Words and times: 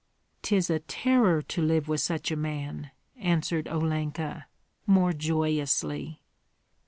"'Tis 0.41 0.67
a 0.71 0.79
terror 0.79 1.43
to 1.43 1.61
live 1.61 1.87
with 1.87 2.01
such 2.01 2.31
a 2.31 2.35
man," 2.35 2.89
answered 3.17 3.67
Olenka, 3.67 4.47
more 4.87 5.13
joyously. 5.13 6.19